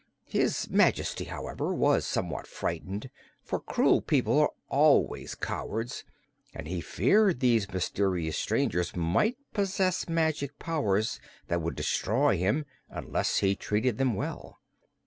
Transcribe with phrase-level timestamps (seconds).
[0.25, 3.11] His Majesty, however, was somewhat frightened,
[3.43, 6.03] for cruel people are always cowards,
[6.55, 11.19] and he feared these mysterious strangers might possess magic powers
[11.49, 14.57] that would destroy him unless he treated them well.